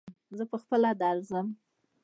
زه 0.37 0.43
پهخپله 0.51 0.91
درځم. 1.01 1.47